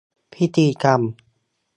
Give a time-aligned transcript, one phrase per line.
[0.33, 1.01] พิธีกรรม